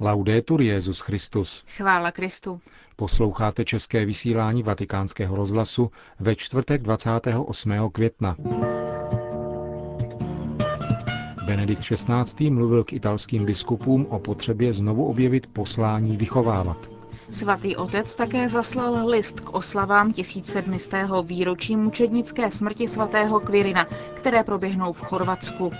[0.00, 1.64] Laudetur Jezus Christus.
[1.76, 2.60] Chvála Kristu.
[2.96, 7.90] Posloucháte české vysílání Vatikánského rozhlasu ve čtvrtek 28.
[7.92, 8.36] května.
[11.46, 12.50] Benedikt XVI.
[12.50, 16.90] mluvil k italským biskupům o potřebě znovu objevit poslání vychovávat.
[17.30, 20.94] Svatý otec také zaslal list k oslavám 1700.
[21.22, 25.70] výročí mučednické smrti svatého Quirina, které proběhnou v Chorvatsku.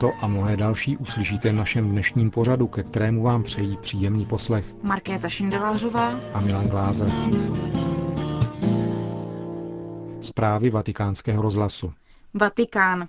[0.00, 4.64] To a mnohé další uslyšíte v našem dnešním pořadu, ke kterému vám přejí příjemný poslech.
[4.82, 7.08] Markéta Šindelářová a Milan Glázer.
[10.20, 11.92] Zprávy vatikánského rozhlasu.
[12.34, 13.08] Vatikán.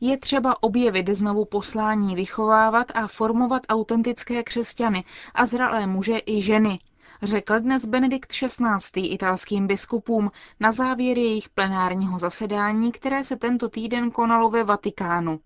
[0.00, 6.78] Je třeba objevit znovu poslání vychovávat a formovat autentické křesťany a zralé muže i ženy,
[7.22, 9.06] řekl dnes Benedikt XVI.
[9.06, 10.30] italským biskupům
[10.60, 15.40] na závěr jejich plenárního zasedání, které se tento týden konalo ve Vatikánu.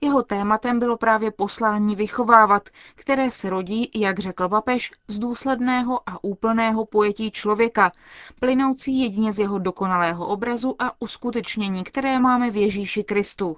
[0.00, 6.24] Jeho tématem bylo právě poslání vychovávat, které se rodí, jak řekl papež, z důsledného a
[6.24, 7.92] úplného pojetí člověka,
[8.40, 13.56] plynoucí jedině z jeho dokonalého obrazu a uskutečnění, které máme v Ježíši Kristu.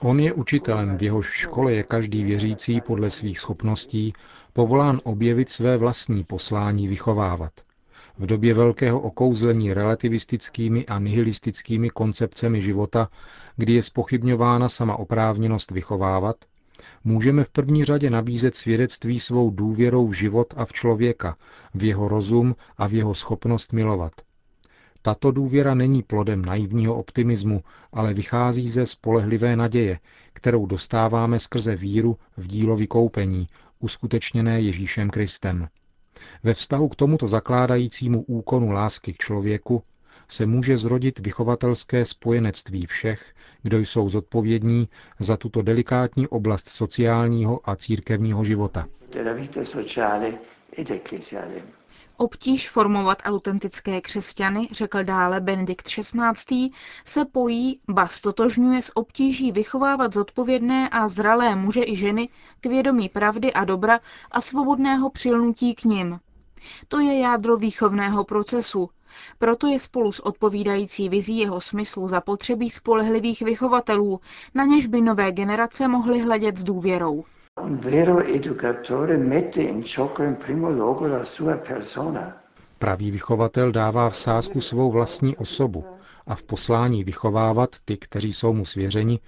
[0.00, 4.12] On je učitelem, v jehož škole je každý věřící podle svých schopností
[4.52, 7.52] povolán objevit své vlastní poslání vychovávat.
[8.20, 13.08] V době velkého okouzlení relativistickými a nihilistickými koncepcemi života,
[13.56, 16.36] kdy je spochybňována sama oprávněnost vychovávat,
[17.04, 21.36] můžeme v první řadě nabízet svědectví svou důvěrou v život a v člověka,
[21.74, 24.12] v jeho rozum a v jeho schopnost milovat.
[25.02, 29.98] Tato důvěra není plodem naivního optimismu, ale vychází ze spolehlivé naděje,
[30.32, 33.48] kterou dostáváme skrze víru v dílo vykoupení,
[33.78, 35.68] uskutečněné Ježíšem Kristem.
[36.42, 39.82] Ve vztahu k tomuto zakládajícímu úkonu lásky k člověku
[40.28, 44.88] se může zrodit vychovatelské spojenectví všech, kdo jsou zodpovědní
[45.20, 48.86] za tuto delikátní oblast sociálního a církevního života.
[52.20, 56.70] Obtíž formovat autentické křesťany, řekl dále Benedikt XVI.,
[57.04, 62.28] se pojí, ba stotožňuje s obtíží vychovávat zodpovědné a zralé muže i ženy
[62.60, 66.20] k vědomí pravdy a dobra a svobodného přilnutí k nim.
[66.88, 68.90] To je jádro výchovného procesu.
[69.38, 74.20] Proto je spolu s odpovídající vizí jeho smyslu zapotřebí spolehlivých vychovatelů,
[74.54, 77.24] na něž by nové generace mohly hledět s důvěrou.
[77.62, 82.42] Un vero educatore mette in gioco in primo luogo la sua persona.
[82.78, 85.84] Pravý vychovatel dává v sázku svou vlastní osobu
[86.26, 89.20] a v poslání vychovávat ty, kteří jsou mu svěřeni,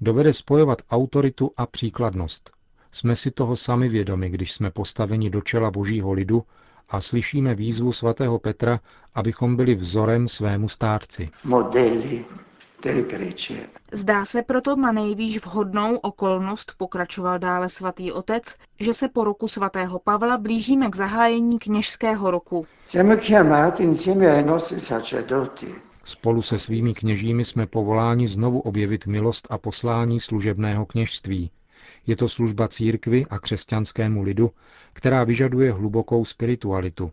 [0.00, 2.50] dovede spojovat autoritu a příkladnost.
[2.92, 6.42] Jsme si toho sami vědomi, když jsme postaveni do čela božího lidu
[6.88, 8.80] a slyšíme výzvu svatého Petra,
[9.14, 11.30] abychom byli vzorem svému stárci.
[11.44, 12.24] Modeli
[13.92, 19.48] Zdá se proto na nejvýš vhodnou okolnost, pokračoval dále svatý otec, že se po roku
[19.48, 22.66] svatého Pavla blížíme k zahájení kněžského roku.
[26.04, 31.50] Spolu se svými kněžími jsme povoláni znovu objevit milost a poslání služebného kněžství.
[32.06, 34.50] Je to služba církvy a křesťanskému lidu,
[34.92, 37.10] která vyžaduje hlubokou spiritualitu,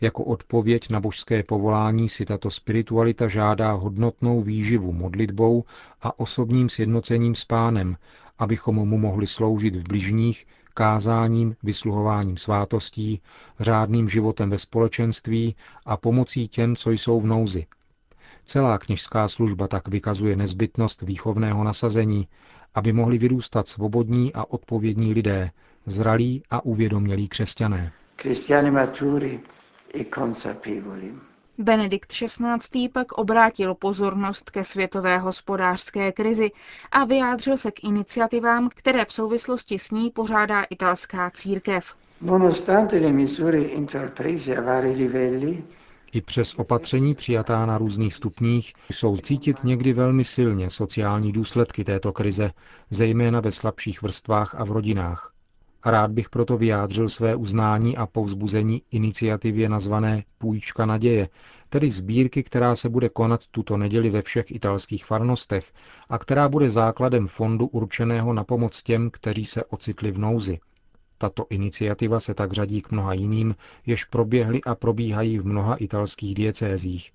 [0.00, 5.64] jako odpověď na božské povolání si tato spiritualita žádá hodnotnou výživu modlitbou
[6.02, 7.96] a osobním sjednocením s pánem,
[8.38, 13.20] abychom mu mohli sloužit v bližních, kázáním, vysluhováním svátostí,
[13.60, 17.66] řádným životem ve společenství a pomocí těm, co jsou v nouzi.
[18.44, 22.28] Celá kněžská služba tak vykazuje nezbytnost výchovného nasazení,
[22.74, 25.50] aby mohli vyrůstat svobodní a odpovědní lidé,
[25.86, 27.92] zralí a uvědomělí křesťané.
[31.58, 32.88] Benedikt XVI.
[32.88, 36.50] pak obrátil pozornost ke světové hospodářské krizi
[36.92, 41.94] a vyjádřil se k iniciativám, které v souvislosti s ní pořádá italská církev.
[46.12, 52.12] I přes opatření přijatá na různých stupních jsou cítit někdy velmi silně sociální důsledky této
[52.12, 52.50] krize,
[52.90, 55.29] zejména ve slabších vrstvách a v rodinách.
[55.84, 61.28] Rád bych proto vyjádřil své uznání a povzbuzení iniciativě nazvané Půjčka naděje,
[61.68, 65.72] tedy sbírky, která se bude konat tuto neděli ve všech italských farnostech
[66.08, 70.58] a která bude základem fondu určeného na pomoc těm, kteří se ocitli v nouzi.
[71.18, 73.54] Tato iniciativa se tak řadí k mnoha jiným,
[73.86, 77.12] jež proběhly a probíhají v mnoha italských diecézích.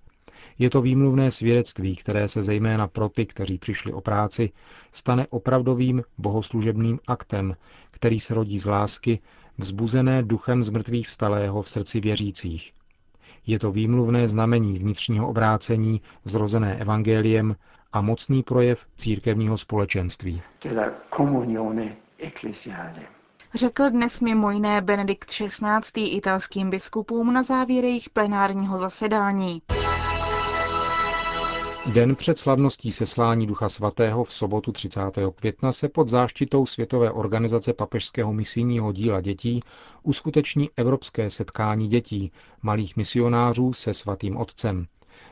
[0.59, 4.51] Je to výmluvné svědectví, které se zejména pro ty, kteří přišli o práci,
[4.91, 7.55] stane opravdovým bohoslužebným aktem,
[7.91, 9.19] který se rodí z lásky,
[9.57, 12.73] vzbuzené duchem zmrtvých vstalého v srdci věřících.
[13.47, 17.55] Je to výmluvné znamení vnitřního obrácení, zrozené evangeliem
[17.93, 20.41] a mocný projev církevního společenství.
[23.55, 26.07] Řekl dnes mimo jiné Benedikt XVI.
[26.07, 29.61] italským biskupům na závěr jejich plenárního zasedání.
[31.93, 35.01] Den před slavností seslání Ducha Svatého v sobotu 30.
[35.35, 39.61] května se pod záštitou Světové organizace papežského misijního díla dětí
[40.03, 44.87] uskuteční Evropské setkání dětí, malých misionářů se svatým otcem.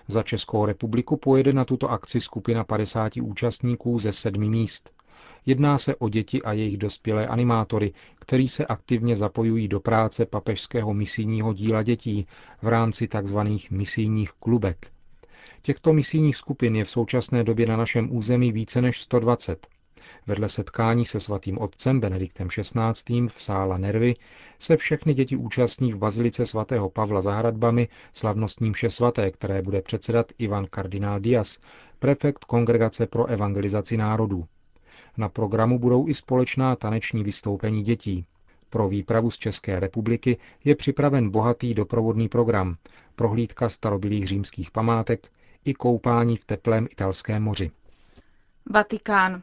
[0.08, 4.92] Za Českou republiku pojede na tuto akci skupina 50 účastníků ze sedmi míst.
[5.46, 10.94] Jedná se o děti a jejich dospělé animátory, kteří se aktivně zapojují do práce papežského
[10.94, 12.28] misijního díla dětí
[12.62, 13.38] v rámci tzv.
[13.72, 14.94] misijních klubek.
[15.62, 19.68] Těchto misijních skupin je v současné době na našem území více než 120.
[20.28, 23.28] Vedle setkání se svatým otcem Benediktem XVI.
[23.28, 24.16] v sála Nervy
[24.60, 29.82] se všechny děti účastní v bazilice svatého Pavla za hradbami slavnostním mše svaté, které bude
[29.82, 31.60] předsedat Ivan kardinál Dias,
[32.00, 34.46] prefekt Kongregace pro evangelizaci národů.
[35.18, 38.26] Na programu budou i společná taneční vystoupení dětí.
[38.74, 42.76] Pro výpravu z České republiky je připraven bohatý doprovodný program,
[43.16, 45.32] prohlídka starobilých římských památek,
[45.66, 47.72] i koupání v teplém italském moři.
[48.70, 49.42] Vatikán.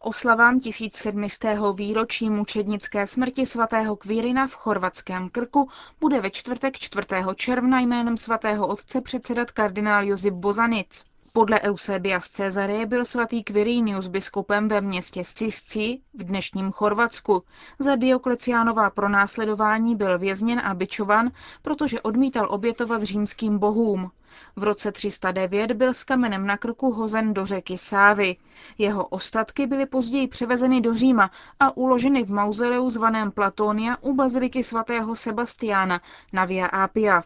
[0.00, 1.58] Oslavám 1700.
[1.74, 5.68] výročí mučednické smrti svatého Kvírina v chorvatském Krku
[6.00, 7.06] bude ve čtvrtek 4.
[7.34, 11.04] června jménem svatého otce předsedat kardinál Josip Bozanic.
[11.34, 17.42] Podle Eusebia z Cezareje byl svatý Quirinius biskupem ve městě Sisci v dnešním Chorvatsku.
[17.78, 21.30] Za Diokleciánová pronásledování byl vězněn a byčovan,
[21.62, 24.10] protože odmítal obětovat římským bohům.
[24.56, 28.36] V roce 309 byl s kamenem na krku hozen do řeky Sávy.
[28.78, 31.30] Jeho ostatky byly později převezeny do Říma
[31.60, 36.00] a uloženy v mauzoleu zvaném Platónia u baziliky svatého Sebastiána
[36.32, 37.22] na Via Appia.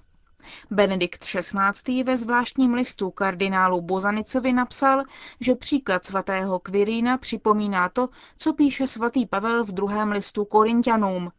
[0.71, 2.03] Benedikt XVI.
[2.03, 5.03] ve zvláštním listu kardinálu Bozanicovi napsal,
[5.41, 11.33] že příklad svatého Quirína připomíná to, co píše svatý Pavel v druhém listu Korintianům.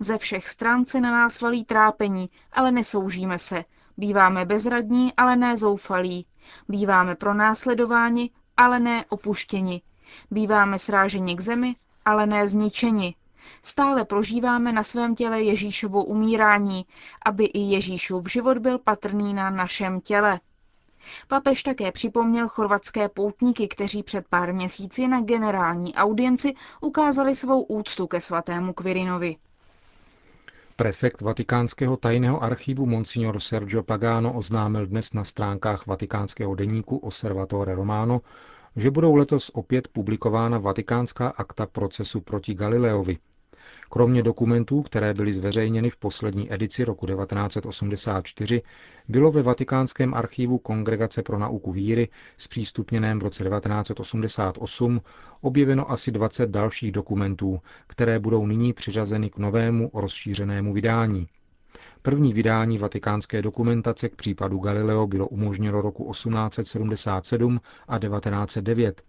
[0.00, 3.64] Ze všech stran se na nás valí trápení, ale nesoužíme se.
[3.96, 6.26] Býváme bezradní, ale ne zoufalí.
[6.68, 9.82] Býváme pronásledováni, ale ne opuštěni.
[10.30, 13.14] Býváme sráženi k zemi, ale ne zničeni.
[13.62, 16.86] Stále prožíváme na svém těle Ježíšovo umírání,
[17.24, 20.40] aby i Ježíšův život byl patrný na našem těle.
[21.28, 28.06] Papež také připomněl chorvatské poutníky, kteří před pár měsíci na generální audienci ukázali svou úctu
[28.06, 29.36] ke svatému Quirinovi.
[30.76, 38.20] Prefekt vatikánského tajného archivu Monsignor Sergio Pagano oznámil dnes na stránkách vatikánského deníku Osservatore Romano,
[38.76, 43.18] že budou letos opět publikována vatikánská akta procesu proti Galileovi,
[43.90, 48.62] Kromě dokumentů, které byly zveřejněny v poslední edici roku 1984,
[49.08, 55.00] bylo ve Vatikánském archivu Kongregace pro nauku víry, zpřístupněném v roce 1988,
[55.40, 61.26] objeveno asi 20 dalších dokumentů, které budou nyní přiřazeny k novému rozšířenému vydání.
[62.02, 69.02] První vydání vatikánské dokumentace k případu Galileo bylo umožněno roku 1877 a 1909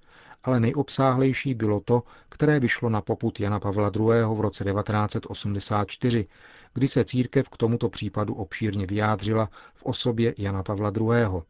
[0.43, 4.05] ale nejobsáhlejší bylo to, které vyšlo na poput Jana Pavla II.
[4.33, 6.27] v roce 1984,
[6.73, 11.41] kdy se církev k tomuto případu obšírně vyjádřila v osobě Jana Pavla II.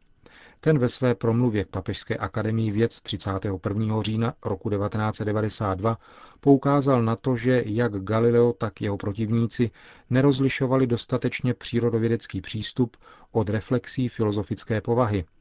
[0.61, 4.01] Ten ve své promluvě k Papežské akademii věc 31.
[4.01, 5.97] října roku 1992
[6.39, 9.71] poukázal na to, že jak Galileo, tak jeho protivníci
[10.09, 12.97] nerozlišovali dostatečně přírodovědecký přístup
[13.31, 15.25] od reflexí filozofické povahy–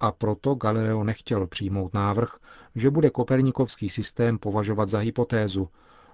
[0.00, 2.36] a proto Galileo nechtěl přijmout návrh,
[2.74, 5.68] že bude kopernikovský systém považovat za hypotézu,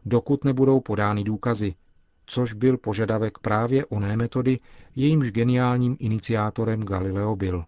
[0.05, 1.75] dokud nebudou podány důkazy,
[2.27, 4.59] což byl požadavek právě oné metody,
[4.97, 7.65] jejímž geniálním iniciátorem Galileo byl.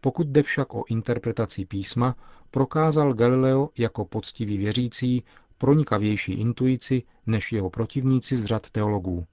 [0.00, 2.16] Pokud jde však o interpretaci písma,
[2.50, 5.24] prokázal Galileo jako poctivý věřící
[5.58, 9.26] pronikavější intuici než jeho protivníci z řad teologů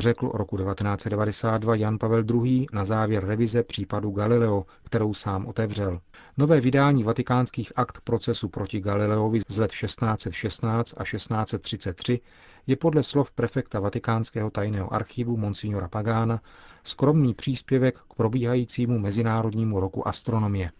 [0.00, 2.66] řekl roku 1992 Jan Pavel II.
[2.72, 6.00] na závěr revize případu Galileo, kterou sám otevřel.
[6.36, 12.20] Nové vydání vatikánských akt procesu proti Galileovi z let 1616 a 1633
[12.66, 16.40] je podle slov prefekta vatikánského tajného archivu Monsignora Pagána
[16.84, 20.70] skromný příspěvek k probíhajícímu Mezinárodnímu roku astronomie.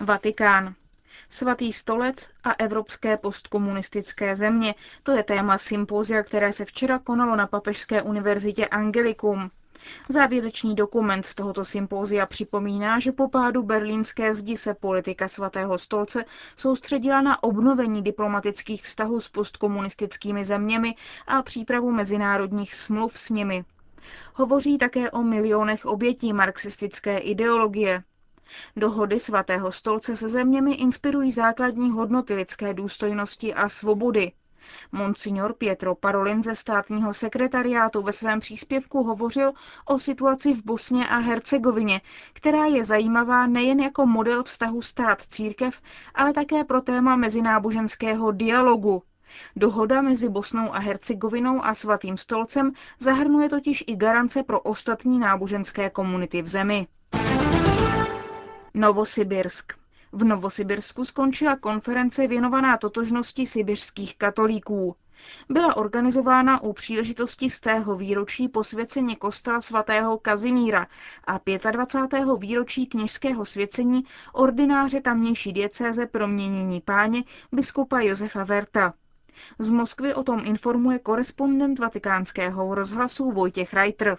[0.00, 0.74] Vatikán.
[1.28, 4.74] Svatý stolec a evropské postkomunistické země.
[5.02, 9.50] To je téma sympózia, které se včera konalo na Papežské univerzitě Angelikum.
[10.08, 16.24] Závěrečný dokument z tohoto sympózia připomíná, že po pádu berlínské zdi se politika svatého stolce
[16.56, 20.94] soustředila na obnovení diplomatických vztahů s postkomunistickými zeměmi
[21.26, 23.64] a přípravu mezinárodních smluv s nimi.
[24.34, 28.02] Hovoří také o milionech obětí marxistické ideologie.
[28.76, 34.32] Dohody svatého stolce se zeměmi inspirují základní hodnoty lidské důstojnosti a svobody.
[34.92, 39.52] Monsignor Pietro Parolin ze státního sekretariátu ve svém příspěvku hovořil
[39.84, 42.00] o situaci v Bosně a Hercegovině,
[42.32, 45.80] která je zajímavá nejen jako model vztahu stát-církev,
[46.14, 49.02] ale také pro téma mezináboženského dialogu.
[49.56, 55.90] Dohoda mezi Bosnou a Hercegovinou a Svatým stolcem zahrnuje totiž i garance pro ostatní náboženské
[55.90, 56.86] komunity v zemi.
[58.78, 59.72] Novosibirsk.
[60.12, 64.96] V Novosibirsku skončila konference věnovaná totožnosti sibirských katolíků.
[65.48, 70.86] Byla organizována u příležitosti z tého výročí posvěcení kostela svatého Kazimíra
[71.26, 72.26] a 25.
[72.38, 78.94] výročí kněžského svěcení ordináře tamnější diecéze proměnění páně biskupa Josefa Verta.
[79.58, 84.18] Z Moskvy o tom informuje korespondent vatikánského rozhlasu Vojtěch Reiter.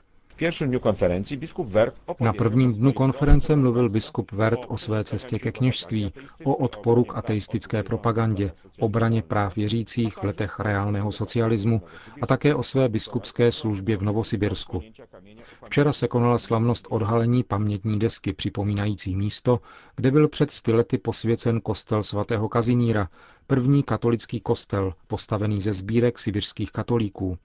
[2.19, 7.17] Na prvním dnu konference mluvil biskup Vert o své cestě ke kněžství, o odporu k
[7.17, 11.81] ateistické propagandě, obraně práv věřících v letech reálného socialismu
[12.22, 14.81] a také o své biskupské službě v Novosibirsku.
[15.65, 19.60] Včera se konala slavnost odhalení pamětní desky připomínající místo,
[19.96, 23.10] kde byl před sty lety posvěcen kostel svatého Kazimíra,
[23.48, 27.38] první katolický kostel, postavený ze sbírek sibirských katolíků.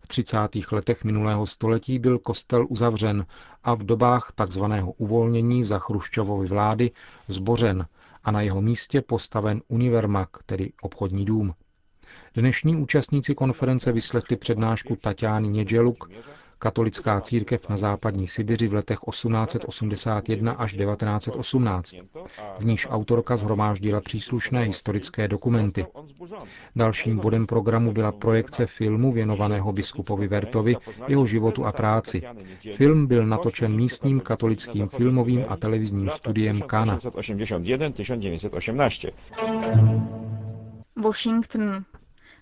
[0.00, 0.36] V 30.
[0.72, 3.26] letech minulého století byl kostel uzavřen
[3.64, 4.64] a v dobách tzv.
[4.96, 6.90] uvolnění za Chruščovovy vlády
[7.28, 7.86] zbořen
[8.24, 11.54] a na jeho místě postaven univermak, tedy obchodní dům.
[12.34, 16.10] Dnešní účastníci konference vyslechli přednášku Tatiány Nědželuk,
[16.62, 21.94] katolická církev na západní Sibiři v letech 1881 až 1918.
[22.58, 25.86] V níž autorka zhromáždila příslušné historické dokumenty.
[26.76, 30.76] Dalším bodem programu byla projekce filmu věnovaného biskupovi Vertovi,
[31.08, 32.22] jeho životu a práci.
[32.74, 36.98] Film byl natočen místním katolickým filmovým a televizním studiem Kana.
[40.96, 41.84] Washington.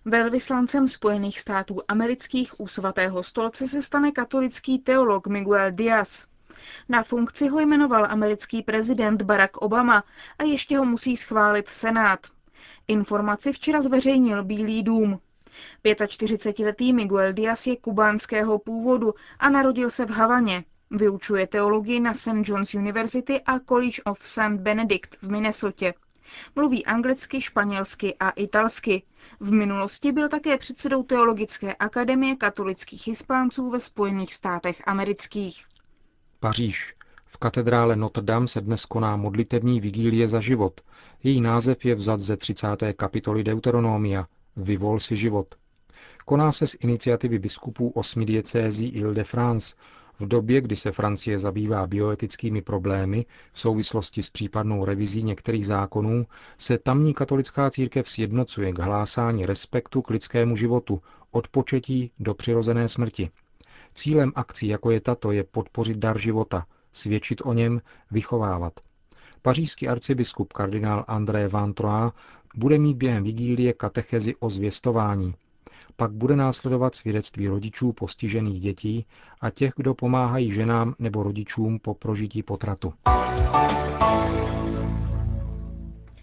[0.04, 6.26] Velvyslancem Spojených států amerických u svatého stolce se stane katolický teolog Miguel Díaz.
[6.88, 10.04] Na funkci ho jmenoval americký prezident Barack Obama
[10.38, 12.26] a ještě ho musí schválit Senát.
[12.88, 15.21] Informaci včera zveřejnil Bílý dům.
[15.85, 20.64] 45-letý Miguel Díaz je kubánského původu a narodil se v Havaně.
[20.90, 22.49] Vyučuje teologii na St.
[22.49, 24.57] John's University a College of St.
[24.57, 25.95] Benedict v Minnesotě.
[26.56, 29.02] Mluví anglicky, španělsky a italsky.
[29.40, 35.66] V minulosti byl také předsedou Teologické akademie katolických hispánců ve Spojených státech amerických.
[36.40, 36.94] Paříž.
[37.26, 40.80] V katedrále Notre Dame se dnes koná modlitební vigílie za život.
[41.22, 42.66] Její název je vzat ze 30.
[42.96, 44.26] kapitoly Deuteronomia.
[44.56, 45.54] Vyvol si život.
[46.25, 49.76] Koná se z iniciativy biskupů osmi diecézí Ile-de-France
[50.20, 56.26] v době, kdy se Francie zabývá bioetickými problémy v souvislosti s případnou revizí některých zákonů,
[56.58, 62.88] se tamní katolická církev sjednocuje k hlásání respektu k lidskému životu, od početí do přirozené
[62.88, 63.30] smrti.
[63.94, 68.72] Cílem akcí, jako je tato, je podpořit dar života, svědčit o něm, vychovávat.
[69.42, 72.12] Pařížský arcibiskup kardinál André Van Troyes
[72.54, 75.34] bude mít během vigílie katechezi o zvěstování,
[75.96, 79.06] pak bude následovat svědectví rodičů postižených dětí
[79.40, 82.94] a těch, kdo pomáhají ženám nebo rodičům po prožití potratu.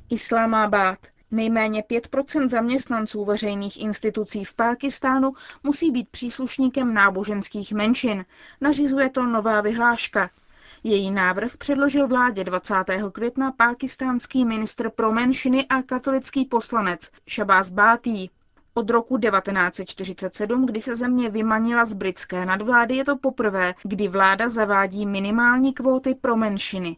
[0.10, 1.00] Islámábad.
[1.32, 5.34] Nejméně 5% zaměstnanců veřejných institucí v Pákistánu
[5.64, 8.26] musí být příslušníkem náboženských menšin.
[8.62, 10.30] Nařizuje to nová vyhláška.
[10.84, 12.74] Její návrh předložil vládě 20.
[13.12, 18.30] května pákistánský ministr pro menšiny a katolický poslanec Shabazz Bátý.
[18.78, 24.50] Od roku 1947, kdy se země vymanila z britské nadvlády, je to poprvé, kdy vláda
[24.50, 26.98] zavádí minimální kvóty pro menšiny.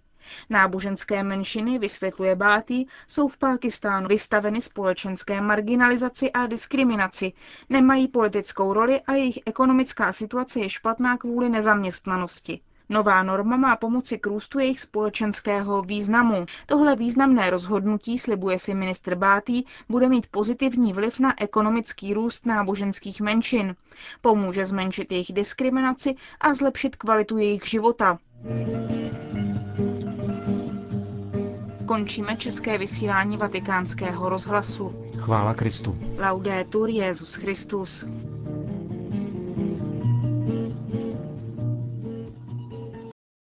[0.50, 7.34] Náboženské menšiny, vysvětluje Báty, jsou v Pákistánu vystaveny společenské marginalizaci a diskriminaci,
[7.70, 12.62] nemají politickou roli a jejich ekonomická situace je špatná kvůli nezaměstnanosti.
[12.90, 16.46] Nová norma má pomoci k růstu jejich společenského významu.
[16.66, 23.22] Tohle významné rozhodnutí, slibuje si ministr Bátý, bude mít pozitivní vliv na ekonomický růst náboženských
[23.22, 23.76] menšin.
[24.22, 28.18] Pomůže zmenšit jejich diskriminaci a zlepšit kvalitu jejich života.
[31.86, 35.06] Končíme české vysílání vatikánského rozhlasu.
[35.18, 35.98] Chvála Kristu.
[36.18, 38.06] Laudetur Jezus Christus.